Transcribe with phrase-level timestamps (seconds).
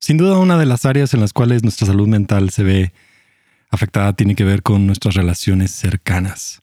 [0.00, 2.92] Sin duda una de las áreas en las cuales nuestra salud mental se ve
[3.68, 6.62] afectada tiene que ver con nuestras relaciones cercanas.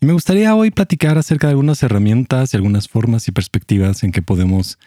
[0.00, 4.12] Y me gustaría hoy platicar acerca de algunas herramientas y algunas formas y perspectivas en
[4.12, 4.78] que podemos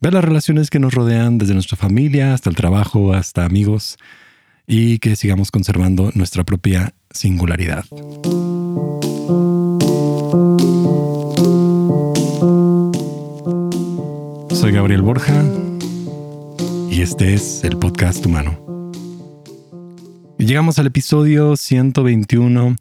[0.00, 3.98] ver las relaciones que nos rodean desde nuestra familia hasta el trabajo, hasta amigos,
[4.68, 7.84] y que sigamos conservando nuestra propia singularidad.
[14.52, 15.42] Soy Gabriel Borja
[16.90, 18.92] y este es el podcast humano.
[20.38, 22.76] Llegamos al episodio 121.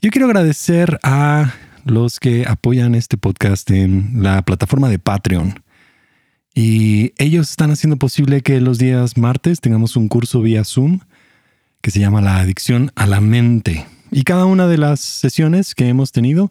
[0.00, 1.54] Yo quiero agradecer a
[1.84, 5.62] los que apoyan este podcast en la plataforma de Patreon.
[6.54, 11.00] Y ellos están haciendo posible que los días martes tengamos un curso vía Zoom
[11.80, 13.86] que se llama La adicción a la mente.
[14.10, 16.50] Y cada una de las sesiones que hemos tenido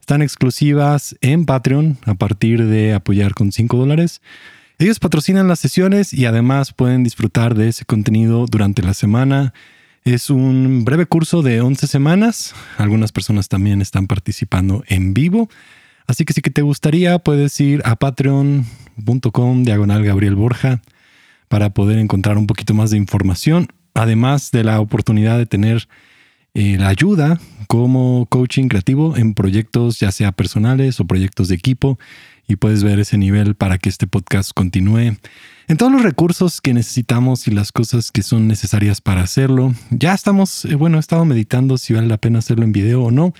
[0.00, 4.22] están exclusivas en Patreon a partir de apoyar con 5 dólares.
[4.80, 9.52] Ellos patrocinan las sesiones y además pueden disfrutar de ese contenido durante la semana.
[10.04, 12.54] Es un breve curso de 11 semanas.
[12.76, 15.48] Algunas personas también están participando en vivo.
[16.06, 20.80] Así que si te gustaría, puedes ir a patreon.com diagonal Gabriel Borja
[21.48, 25.88] para poder encontrar un poquito más de información, además de la oportunidad de tener
[26.54, 31.98] eh, la ayuda como coaching creativo en proyectos ya sea personales o proyectos de equipo
[32.48, 35.16] y puedes ver ese nivel para que este podcast continúe
[35.68, 39.74] en todos los recursos que necesitamos y las cosas que son necesarias para hacerlo.
[39.90, 43.10] Ya estamos, eh, bueno, he estado meditando si vale la pena hacerlo en video o
[43.10, 43.34] no,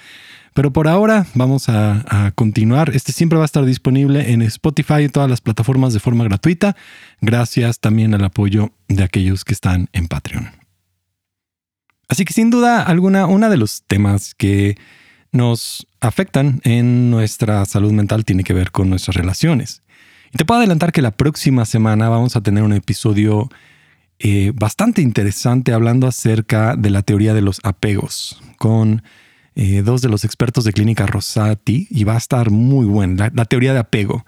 [0.53, 2.91] pero por ahora vamos a, a continuar.
[2.95, 6.77] Este siempre va a estar disponible en Spotify y todas las plataformas de forma gratuita,
[7.23, 10.51] gracias también al apoyo de aquellos que están en Patreon.
[12.09, 14.77] Así que sin duda alguna, uno de los temas que
[15.33, 19.83] nos afectan en nuestra salud mental tiene que ver con nuestras relaciones.
[20.33, 23.49] Y te puedo adelantar que la próxima semana vamos a tener un episodio
[24.19, 29.03] eh, bastante interesante hablando acerca de la teoría de los apegos con
[29.55, 33.45] eh, dos de los expertos de Clínica Rosati y va a estar muy buena la
[33.45, 34.25] teoría de apego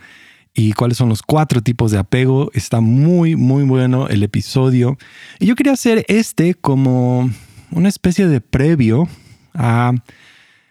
[0.55, 2.51] y cuáles son los cuatro tipos de apego.
[2.55, 4.99] Está muy, muy bueno el episodio.
[5.39, 7.31] Y yo quería hacer este como
[7.71, 9.09] una especie de previo
[9.55, 9.93] a...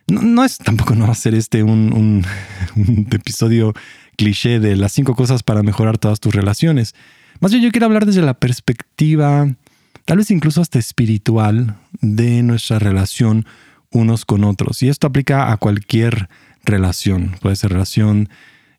[0.10, 2.26] No, es tampoco no va a ser este un,
[3.12, 3.74] episodio
[4.18, 6.96] cliché de las cinco cosas para mejorar todas tus relaciones.
[7.40, 9.48] Más bien yo quiero hablar desde la perspectiva,
[10.06, 13.46] tal vez incluso hasta espiritual, de nuestra relación
[13.92, 14.84] unos con otros.
[14.84, 16.30] Y esto aplica a cualquier
[16.66, 17.36] relación.
[17.42, 18.30] Puede ser relación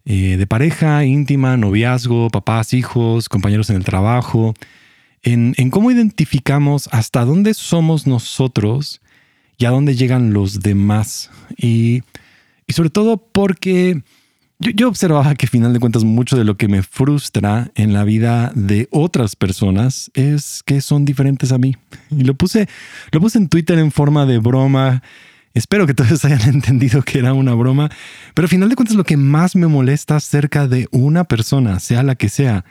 [0.05, 4.55] eh, de pareja, íntima, noviazgo, papás, hijos, compañeros en el trabajo,
[5.23, 9.01] en, cómo identificamos hasta dónde somos nosotros
[9.61, 11.31] y a dónde llegan los demás.
[11.57, 12.03] Y,
[12.71, 14.03] sobre todo porque
[14.59, 17.93] yo, yo, observaba que, al final de cuentas, mucho de lo que me frustra en
[17.93, 21.77] la vida de otras personas es que son diferentes a mí.
[22.11, 22.69] Y lo puse,
[23.13, 25.03] lo puse en Twitter en forma de broma.
[25.53, 27.91] Espero que todos hayan entendido que era una broma,
[28.35, 32.03] pero al final de cuentas lo que más me molesta acerca de una persona, sea
[32.03, 32.65] la que sea,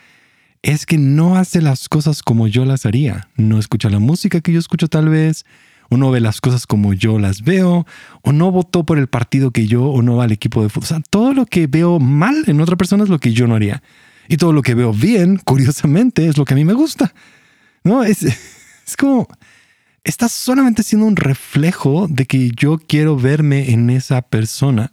[0.64, 3.30] es que no hace las cosas como yo las haría.
[3.36, 5.46] No escucha la música que yo escucho tal vez,
[5.90, 7.86] o no ve las cosas como yo las veo,
[8.22, 10.84] o no votó por el partido que yo, o no va al equipo de fútbol.
[10.84, 13.56] O sea, todo lo que veo mal en otra persona es lo que yo no
[13.56, 13.82] haría.
[14.28, 17.14] Y todo lo que veo bien, curiosamente, es lo que a mí me gusta.
[17.84, 18.24] No, es,
[18.88, 19.28] es como,
[20.04, 24.92] estás solamente siendo un reflejo de que yo quiero verme en esa persona.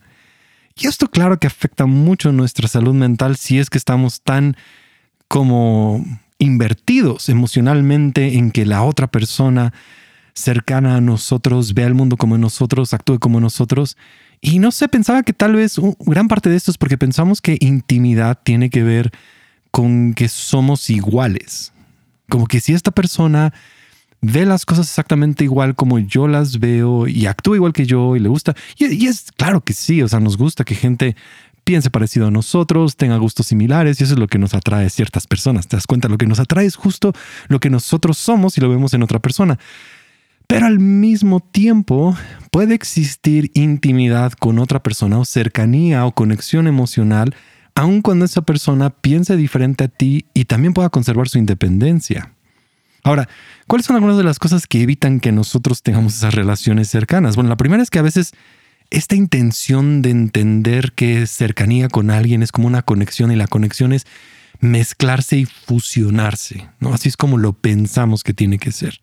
[0.74, 4.56] Y esto claro que afecta mucho nuestra salud mental si es que estamos tan
[5.28, 6.04] como
[6.38, 9.72] invertidos emocionalmente en que la otra persona
[10.36, 13.96] cercana a nosotros vea el mundo como nosotros, actúe como nosotros.
[14.40, 17.56] Y no sé, pensaba que tal vez gran parte de esto es porque pensamos que
[17.60, 19.10] intimidad tiene que ver
[19.70, 21.72] con que somos iguales.
[22.28, 23.54] Como que si esta persona
[24.20, 28.20] ve las cosas exactamente igual como yo las veo y actúa igual que yo y
[28.20, 28.54] le gusta.
[28.76, 31.16] Y, es claro que sí, o sea, nos gusta que gente
[31.64, 35.26] piense parecido a nosotros, tenga gustos similares y eso es lo que nos atrae ciertas
[35.26, 35.66] personas.
[35.66, 37.12] Te das cuenta, lo que nos atrae es justo
[37.48, 39.58] lo que nosotros somos y lo vemos en otra persona.
[40.46, 42.16] Pero al mismo tiempo
[42.50, 47.34] puede existir intimidad con otra persona o cercanía o conexión emocional,
[47.74, 52.32] aun cuando esa persona piense diferente a ti y también pueda conservar su independencia.
[53.02, 53.28] Ahora,
[53.66, 57.36] ¿cuáles son algunas de las cosas que evitan que nosotros tengamos esas relaciones cercanas?
[57.36, 58.32] Bueno, la primera es que a veces
[58.90, 63.92] esta intención de entender que cercanía con alguien es como una conexión y la conexión
[63.92, 64.06] es
[64.60, 66.94] mezclarse y fusionarse, ¿no?
[66.94, 69.00] Así es como lo pensamos que tiene que ser.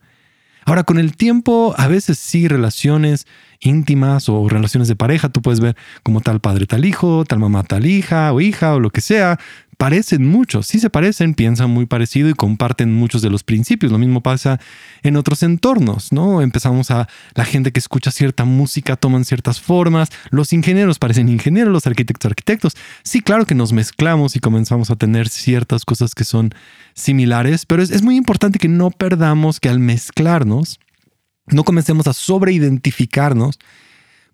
[0.66, 3.28] Ahora, con el tiempo, a veces sí, relaciones
[3.60, 7.64] íntimas o relaciones de pareja, tú puedes ver como tal padre tal hijo, tal mamá
[7.64, 9.40] tal hija o hija o lo que sea,
[9.78, 13.92] parecen mucho, sí se parecen, piensan muy parecido y comparten muchos de los principios.
[13.92, 14.60] Lo mismo pasa
[15.02, 16.42] en otros entornos, ¿no?
[16.42, 21.74] Empezamos a la gente que escucha cierta música toman ciertas formas, los ingenieros parecen ingenieros,
[21.74, 22.74] los arquitectos arquitectos.
[23.04, 26.54] Sí, claro que nos mezclamos y comenzamos a tener ciertas cosas que son
[26.94, 30.80] similares, pero es, es muy importante que no perdamos que al mezclarnos,
[31.48, 33.60] no comencemos a sobreidentificarnos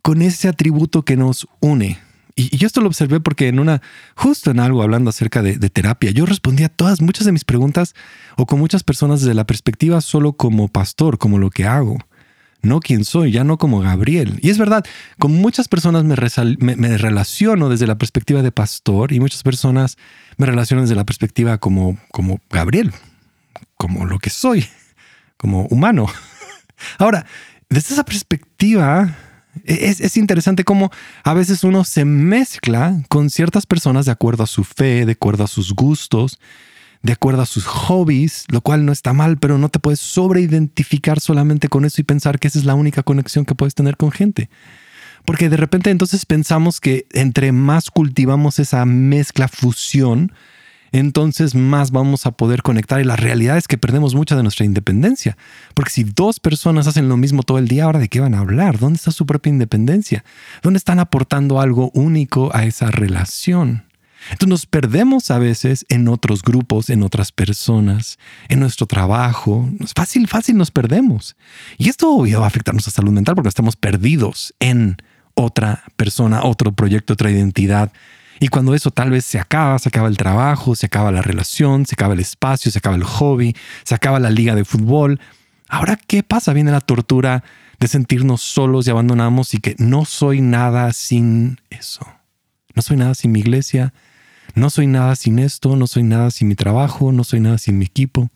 [0.02, 2.00] con ese atributo que nos une,
[2.36, 3.82] y, yo esto lo observé porque en una,
[4.16, 7.96] justo en algo hablando acerca de, terapia, yo respondía a todas, muchas de mis preguntas
[8.38, 11.98] o con muchas personas desde la perspectiva solo como pastor, como lo que hago,
[12.62, 14.40] no quién soy, ya no como Gabriel.
[14.42, 14.86] Y es verdad,
[15.18, 16.16] con muchas personas me,
[16.76, 19.98] me, relaciono desde la perspectiva de pastor y muchas personas
[20.38, 22.92] me relacionan desde la perspectiva como, como Gabriel,
[23.78, 24.66] como lo que soy,
[25.38, 26.08] como humano.
[26.98, 27.26] Ahora,
[27.70, 29.16] desde esa perspectiva,
[29.66, 30.92] es, interesante cómo
[31.24, 35.44] a veces uno se mezcla con ciertas personas de acuerdo a su fe, de acuerdo
[35.44, 36.40] a sus gustos,
[37.02, 41.20] de acuerdo a sus hobbies, lo cual no está mal, pero no te puedes sobreidentificar
[41.20, 44.12] solamente con eso y pensar que esa es la única conexión que puedes tener con
[44.12, 44.50] gente.
[45.26, 50.32] Porque de repente entonces pensamos que entre más cultivamos esa mezcla fusión,
[50.92, 53.00] entonces más vamos a poder conectar.
[53.02, 55.38] Y la realidad es que perdemos mucha de nuestra independencia.
[55.74, 58.40] Porque si dos personas hacen lo mismo todo el día, ahora de qué van a
[58.40, 58.80] hablar?
[58.80, 60.24] ¿Dónde está su propia independencia?
[60.62, 63.84] ¿Dónde están aportando algo único a esa relación?
[64.32, 68.20] Entonces nos perdemos a veces en otros grupos, en otras personas,
[68.50, 69.70] en nuestro trabajo.
[69.96, 71.36] Fácil, fácil nos perdemos.
[71.78, 74.98] Y esto va a afectar nuestra salud mental porque estamos perdidos en
[75.36, 77.92] otra persona, otro proyecto, otra identidad
[78.40, 81.86] y cuando eso tal vez se acaba, se acaba el trabajo, se acaba la relación,
[81.86, 85.20] se acaba el espacio, se acaba el hobby, se acaba la liga de fútbol.
[85.68, 86.54] Ahora, ¿qué pasa?
[86.54, 87.44] Viene la tortura
[87.80, 92.08] de sentirnos solos y abandonamos y que no soy nada sin eso.
[92.76, 93.94] No soy nada sin mi iglesia,
[94.56, 97.78] no soy nada sin esto, no soy nada sin mi trabajo, no soy nada sin
[97.78, 98.30] mi equipo.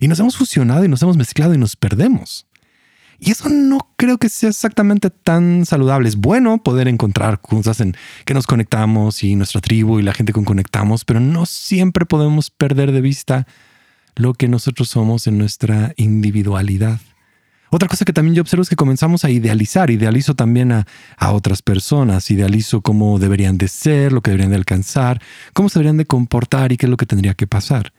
[0.00, 2.46] Y nos hemos fusionado y nos hemos mezclado y nos perdemos.
[3.26, 6.10] Y eso no creo que sea exactamente tan saludable.
[6.10, 10.34] Es bueno poder encontrar cosas en que nos conectamos y nuestra tribu y la gente
[10.34, 13.46] con conectamos, pero no siempre podemos perder de vista
[14.14, 17.00] lo que nosotros somos en nuestra individualidad.
[17.70, 20.86] Otra cosa que también yo observo es que comenzamos a idealizar, idealizo también a,
[21.18, 25.22] otras personas, idealizo cómo deberían de ser, lo que deberían de alcanzar,
[25.54, 27.94] cómo se deberían de comportar y qué es lo que tendría que pasar.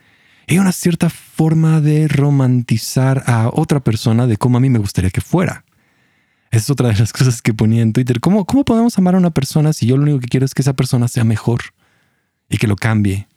[0.48, 5.10] Hay una cierta forma de romantizar a otra persona de cómo a mí me gustaría
[5.10, 5.66] que fuera.
[6.52, 8.20] Es otra de las cosas que ponía en Twitter.
[8.20, 10.62] ¿Cómo, ¿Cómo podemos amar a una persona si yo lo único que quiero es que
[10.62, 11.62] esa persona sea mejor
[12.50, 13.28] y que lo cambie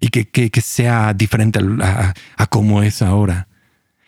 [0.00, 3.48] y que, que, sea diferente a, a cómo es ahora?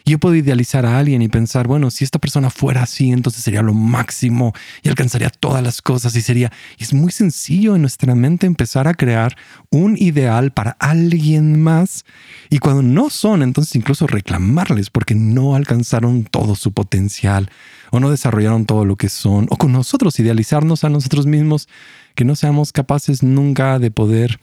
[0.05, 3.63] Yo puedo idealizar a alguien y pensar, bueno, si esta persona fuera así, entonces sería
[3.63, 4.53] lo máximo
[4.83, 6.53] y alcanzaría todas las cosas y sería...
[6.79, 9.37] Es muy sencillo en nuestra mente empezar a crear
[9.71, 12.05] un ideal para alguien más
[12.51, 17.51] y cuando no son, entonces incluso reclamarles porque no alcanzaron todo su potencial
[17.91, 21.69] o no desarrollaron todo lo que son o con nosotros idealizarnos a nosotros mismos
[22.15, 24.41] que no seamos capaces nunca de poder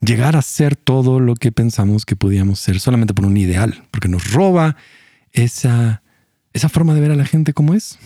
[0.00, 4.08] llegar a ser todo lo que pensamos que podíamos ser solamente por un ideal, porque
[4.08, 4.76] nos roba
[5.32, 6.02] esa,
[6.52, 7.98] esa forma de ver a la gente como es.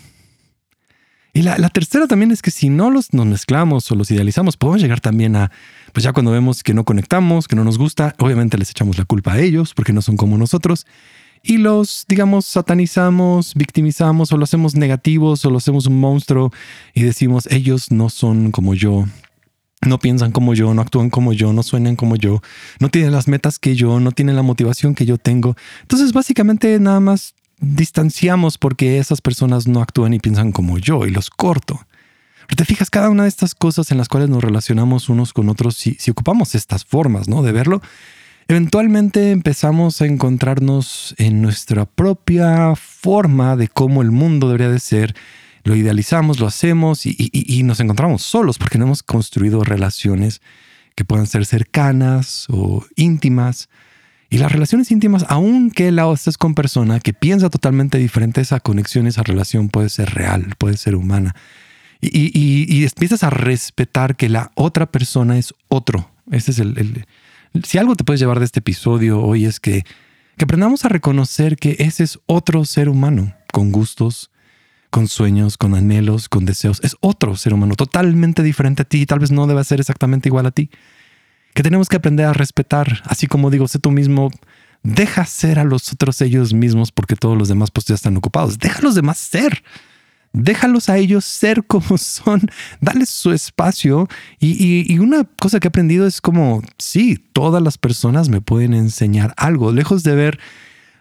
[1.33, 4.81] Y la, tercera también es que si no los nos mezclamos o los idealizamos, podemos
[4.81, 5.51] llegar también a,
[5.93, 9.05] pues ya cuando vemos que no conectamos, que no nos gusta, obviamente les echamos la
[9.05, 10.87] culpa a ellos porque no son como nosotros
[11.43, 16.53] y los, digamos, satanizamos, victimizamos o lo hacemos negativos o lo hacemos un monstruo
[16.93, 19.05] y decimos, ellos no son como yo,
[19.83, 22.43] no piensan como yo, no actúan como yo, no suenan como yo,
[22.81, 25.57] no tienen las metas que yo, no tienen la motivación que yo tengo.
[25.83, 31.11] Entonces básicamente nada más distanciamos porque esas personas no actúan y piensan como yo y
[31.11, 31.81] los corto.
[32.47, 35.49] Pero te fijas, cada una de estas cosas en las cuales nos relacionamos unos con
[35.49, 37.43] otros, si, si ocupamos estas formas ¿no?
[37.43, 37.83] de verlo,
[38.47, 45.17] eventualmente empezamos a encontrarnos en nuestra propia forma de cómo el mundo debería de ser
[45.67, 50.41] lo idealizamos, lo hacemos y, nos encontramos solos porque no hemos construido relaciones
[50.95, 53.69] que puedan ser cercanas o íntimas.
[54.31, 59.09] Y las relaciones íntimas, aunque la estés con persona que piensa totalmente diferente, esa conexión,
[59.09, 61.35] esa relación puede ser real, puede ser humana.
[62.01, 66.13] Y, empiezas a respetar que la otra persona es otro.
[66.31, 67.07] Ese es el,
[67.65, 69.85] Si algo te puedes llevar de este episodio hoy es que,
[70.37, 74.31] que aprendamos a reconocer que ese es otro ser humano, con gustos,
[74.91, 76.81] con sueños, con anhelos, con deseos.
[76.83, 80.29] Es otro ser humano totalmente diferente a ti y tal vez no deba ser exactamente
[80.29, 80.71] igual a ti.
[81.55, 84.31] Que tenemos que aprender a respetar, así como digo, sé tú mismo,
[84.83, 88.59] deja ser a los otros ellos mismos porque todos los demás pues ya están ocupados.
[88.59, 89.63] Deja a los demás ser.
[90.33, 92.43] Déjalos a ellos ser como son,
[92.81, 94.09] dales su espacio.
[94.39, 98.75] Y, y, una cosa que he aprendido es como, sí, todas las personas me pueden
[98.75, 100.39] enseñar algo, lejos de ver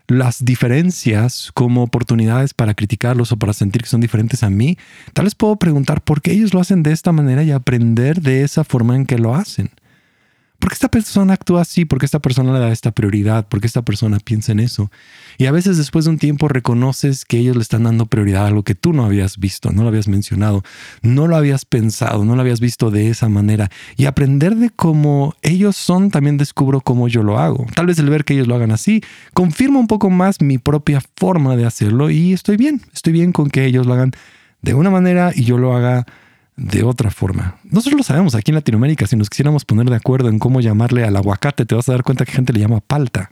[0.08, 4.78] las diferencias como oportunidades para criticarlos o para sentir que son diferentes a mí,
[5.14, 8.44] tal vez puedo preguntar por qué ellos lo hacen de esta manera y aprender de
[8.44, 9.72] esa forma en que lo hacen.
[10.60, 11.86] ¿Por qué esta persona actúa así?
[11.86, 13.48] ¿Por qué esta persona le da esta prioridad?
[13.48, 14.92] ¿Por qué esta persona piensa en eso?
[15.38, 18.48] Y a veces después de un tiempo reconoces que ellos le están dando prioridad a
[18.48, 20.64] algo que tú no habías visto, no lo habías mencionado,
[21.02, 23.70] no lo habías pensado, no lo habías visto de esa manera.
[23.98, 27.66] Y aprender de cómo ellos son, también descubro cómo yo lo hago.
[27.76, 29.02] Tal vez el ver que ellos lo hagan así
[29.34, 33.50] confirma un poco más mi propia forma de hacerlo y estoy bien, estoy bien con
[33.50, 34.12] que ellos lo hagan
[34.62, 36.06] de una manera y yo lo haga
[36.58, 37.58] de otra forma.
[37.64, 41.04] Nosotros lo sabemos aquí en Latinoamérica, si nos quisiéramos poner de acuerdo en cómo llamarle
[41.04, 43.32] al aguacate, te vas a dar cuenta que gente le llama palta.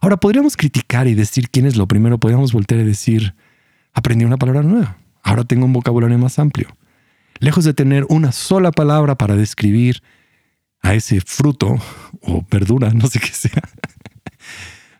[0.00, 3.34] Ahora, podríamos criticar y decir quién es lo primero, podríamos voltear y decir,
[3.92, 6.68] aprendí una palabra nueva, ahora tengo un vocabulario más amplio.
[7.40, 10.02] Lejos de tener una sola palabra para describir
[10.80, 11.76] a ese fruto
[12.22, 13.62] o verdura, no sé qué sea,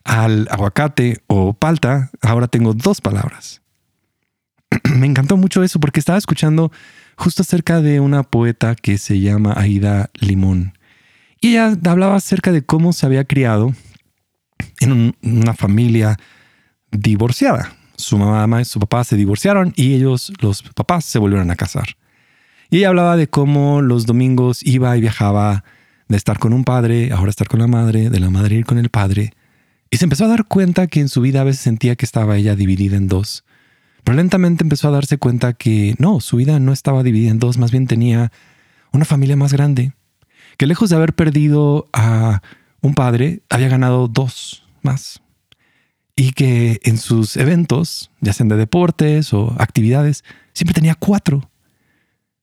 [0.05, 3.62] al aguacate o palta, ahora tengo dos palabras.
[4.95, 6.73] Me encantó mucho eso porque estaba escuchando
[7.18, 10.72] justo acerca de una poeta que se llama Aida Limón.
[11.40, 13.75] Y ella hablaba acerca de cómo se había criado
[14.80, 16.16] en una familia
[16.90, 17.76] divorciada.
[17.96, 21.96] Su mamá y su papá se divorciaron y ellos, los papás, se volvieron a casar.
[22.70, 25.64] Y ella hablaba de cómo los domingos iba y viajaba
[26.06, 28.78] de estar con un padre, ahora estar con la madre, de la madre ir con
[28.78, 29.32] el padre.
[29.90, 32.37] Y se empezó a dar cuenta que en su vida a veces sentía que estaba
[32.37, 33.44] ella dividida en dos.
[34.05, 37.59] Pero lentamente empezó a darse cuenta que no, su vida no estaba dividida en dos,
[37.59, 38.33] más bien tenía
[38.93, 39.93] una familia más grande,
[40.57, 42.43] que lejos de haber perdido a
[42.81, 45.21] un padre, había ganado dos más.
[46.17, 51.49] Y que en sus eventos, ya sean de deportes o actividades, siempre tenía cuatro.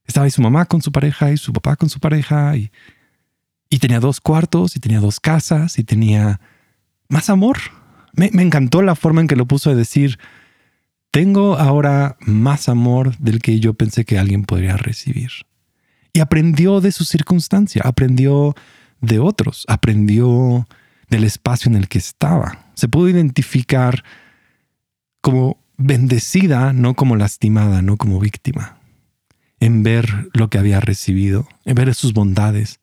[0.05, 2.71] Estaba ahí su mamá con su pareja y su papá con su pareja y,
[3.79, 6.39] tenía dos cuartos y tenía dos casas y tenía
[7.09, 7.57] más amor.
[8.13, 10.17] Me, me encantó la forma en que lo puso de decir,
[11.15, 15.31] tengo ahora más amor del que yo pensé que alguien podría recibir.
[16.11, 18.53] Y aprendió de su circunstancia, aprendió
[18.99, 20.67] de otros, aprendió
[21.09, 22.65] del espacio en el que estaba.
[22.73, 24.03] Se pudo identificar
[25.21, 28.77] como bendecida, no como lastimada, no como víctima.
[29.61, 32.81] En ver lo que había recibido, en ver sus bondades.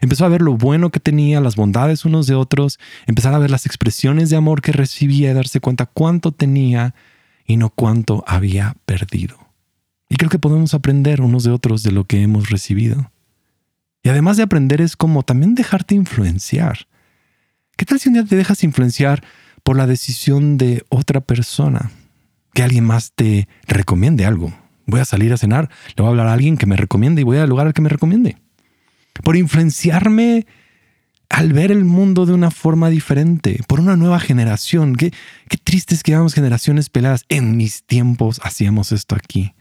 [0.00, 3.50] Empezó a ver lo bueno que tenía, las bondades unos de otros, empezar a ver
[3.50, 6.94] las expresiones de amor que recibía darse cuenta cuánto tenía
[7.46, 9.36] y no cuánto había perdido.
[10.08, 13.10] Y creo que podemos aprender unos de otros de lo que hemos recibido.
[14.02, 16.86] Y además de aprender es como también dejarte influenciar.
[17.76, 19.24] ¿Qué tal si un día te dejas influenciar
[19.62, 21.90] por la decisión de otra persona?
[22.52, 24.52] Que alguien más te recomiende algo.
[24.86, 27.24] Voy a salir a cenar, le voy a hablar a alguien que me recomiende y
[27.24, 28.36] voy al lugar al que me recomiende.
[29.22, 30.46] Por influenciarme
[31.32, 34.94] al ver el mundo de una forma diferente, por una nueva generación.
[34.94, 35.12] Qué,
[35.48, 37.24] qué triste es que llevamos generaciones peladas.
[37.28, 39.54] En mis tiempos hacíamos esto aquí.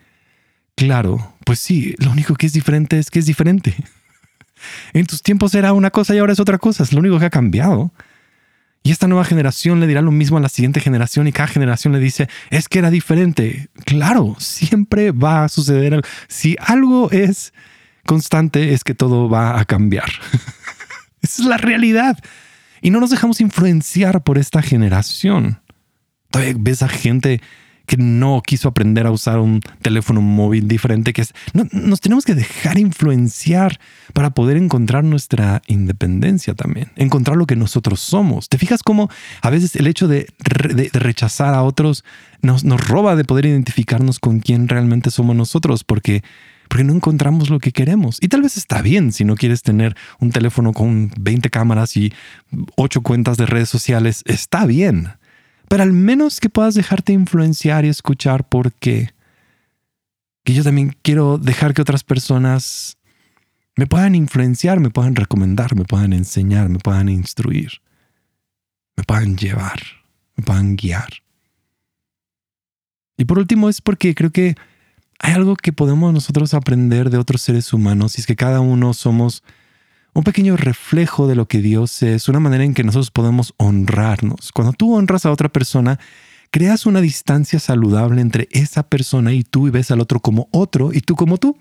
[0.75, 3.75] Claro, pues sí, lo único que es diferente es que es diferente.
[4.93, 7.25] En tus tiempos era una cosa y ahora es otra cosa, es lo único que
[7.25, 7.91] ha cambiado.
[8.83, 11.93] Y esta nueva generación le dirá lo mismo a la siguiente generación y cada generación
[11.93, 13.69] le dice, es que era diferente.
[13.85, 16.03] Claro, siempre va a suceder.
[16.27, 17.53] Si algo es
[18.05, 20.11] constante es que todo va a cambiar.
[21.41, 22.17] Es la realidad.
[22.81, 25.59] Y no nos dejamos influenciar por esta generación.
[26.31, 27.41] Todavía ves a gente
[27.85, 31.33] que no quiso aprender a usar un teléfono móvil diferente, que es,
[31.73, 33.81] nos tenemos que dejar influenciar
[34.13, 38.47] para poder encontrar nuestra independencia también, encontrar lo que nosotros somos.
[38.47, 39.09] ¿Te fijas cómo
[39.41, 40.27] a veces el hecho de,
[40.73, 42.05] de rechazar a otros
[42.41, 45.83] nos, nos roba de poder identificarnos con quién realmente somos nosotros?
[45.83, 46.23] Porque
[46.71, 48.17] porque no encontramos lo que queremos.
[48.21, 52.13] Y tal vez está bien si no quieres tener un teléfono con 20 cámaras y
[52.77, 55.09] 8 cuentas de redes sociales, está bien.
[55.67, 59.09] Pero al menos que puedas dejarte influenciar y escuchar por qué.
[60.45, 62.97] Que yo también quiero dejar que otras personas
[63.75, 67.81] me puedan influenciar, me puedan recomendar, me puedan enseñar, me puedan instruir,
[68.95, 69.81] me puedan llevar,
[70.37, 71.15] me puedan guiar.
[73.17, 74.55] Y por último es porque creo que
[75.21, 78.93] hay algo que podemos nosotros aprender de otros seres humanos y es que cada uno
[78.93, 79.43] somos
[80.13, 84.51] un pequeño reflejo de lo que Dios es, una manera en que nosotros podemos honrarnos.
[84.51, 85.99] Cuando tú honras a otra persona,
[86.49, 90.91] creas una distancia saludable entre esa persona y tú y ves al otro como otro
[90.91, 91.57] y tú como tú.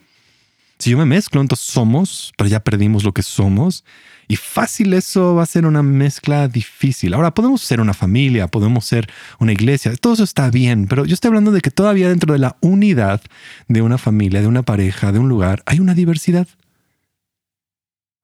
[0.78, 3.84] Si yo me mezclo, entonces somos, pero ya perdimos lo que somos.
[4.30, 7.14] Y fácil eso va a ser una mezcla difícil.
[7.14, 9.10] Ahora podemos ser una familia, podemos ser
[9.40, 12.38] una iglesia, todo eso está bien, pero yo estoy hablando de que todavía dentro de
[12.38, 13.20] la unidad
[13.66, 16.46] de una familia, de una pareja, de un lugar, hay una diversidad.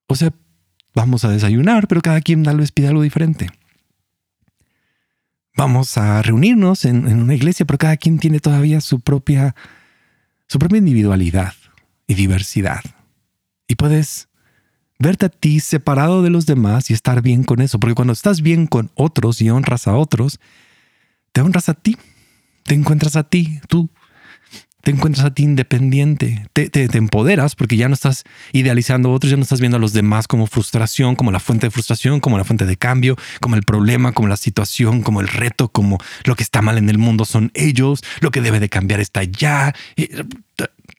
[0.06, 0.32] O sea,
[0.94, 3.50] vamos a desayunar, pero cada quien tal vez pide algo diferente.
[5.56, 9.56] Vamos a reunirnos en, en una iglesia, pero cada quien tiene todavía su propia,
[10.46, 11.54] su propia individualidad
[12.06, 12.84] y diversidad.
[13.66, 14.28] Y puedes
[14.98, 18.40] verte a ti separado de los demás y estar bien con eso, porque cuando estás
[18.40, 20.40] bien con otros y honras a otros,
[21.32, 21.96] te honras a ti,
[22.64, 23.90] te encuentras a ti, tú
[24.86, 28.22] te encuentras a ti independiente, te, te, empoderas porque ya no estás
[28.52, 31.66] idealizando a otros, ya no estás viendo a los demás como frustración, como la fuente
[31.66, 35.26] de frustración, como la fuente de cambio, como el problema, como la situación, como el
[35.26, 38.68] reto, como lo que está mal en el mundo son ellos, lo que debe de
[38.68, 39.74] cambiar está ya.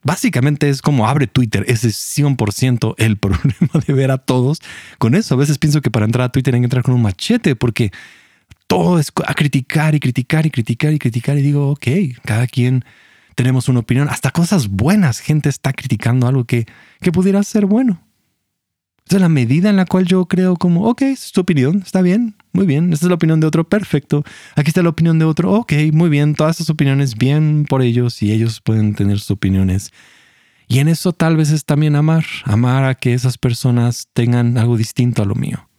[0.08, 4.62] Básicamente es como abre Twitter, ese es 100% el problema de ver a todos
[5.00, 5.34] con eso.
[5.34, 7.92] A veces pienso que para entrar a Twitter hay que entrar con un machete porque
[8.68, 11.88] todo es a criticar y criticar y criticar y criticar y digo, ok,
[12.24, 12.86] cada quien
[13.36, 16.68] tenemos una opinión, hasta cosas buenas, gente está criticando algo que,
[17.02, 18.02] que pudiera ser bueno.
[19.08, 22.02] Esa es la medida en la cual yo creo como, ok, es tu opinión, está
[22.02, 24.26] bien, muy bien, esta es la opinión de otro, perfecto.
[24.58, 28.22] Aquí está la opinión de otro, ok, muy bien, todas estas opiniones, bien por ellos
[28.22, 29.94] y ellos pueden tener sus opiniones.
[30.68, 34.76] Y en eso tal vez es también amar, amar a que esas personas tengan algo
[34.76, 35.70] distinto a lo mío.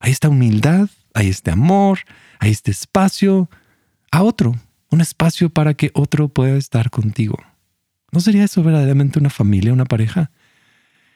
[0.00, 2.00] Ahí está humildad, ahí está amor,
[2.40, 3.48] ahí está espacio
[4.10, 4.56] a otro,
[4.90, 7.36] un espacio para que otro pueda estar contigo.
[8.10, 10.32] ¿No sería eso verdaderamente una familia, una pareja?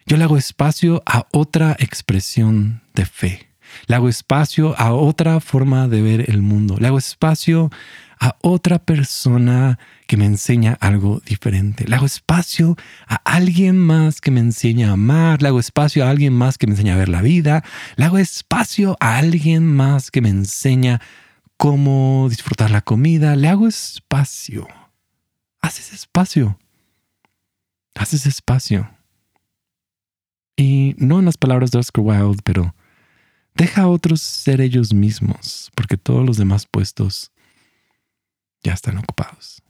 [0.07, 3.49] Yo le hago espacio a otra expresión de fe.
[3.89, 6.77] Le hago espacio a otra forma de ver el mundo.
[6.79, 7.71] Le hago espacio
[8.21, 11.87] a otra persona que me enseña algo diferente.
[11.89, 12.77] Le hago espacio
[13.09, 15.43] a alguien más que me enseña a amar.
[15.43, 17.65] Le hago espacio a alguien más que me enseña a ver la vida.
[17.97, 21.01] Le hago espacio a alguien más que me enseña
[21.57, 24.69] cómo disfrutar la comida, le hago espacio.
[25.61, 26.59] Haces espacio.
[27.95, 28.96] Haces espacio.
[30.57, 32.75] Y no en las palabras de Oscar Wilde, pero
[33.55, 37.31] deja a otros ser ellos mismos, porque todos los demás puestos
[38.63, 39.63] ya están ocupados.